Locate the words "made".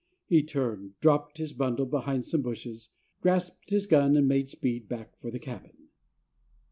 4.27-4.49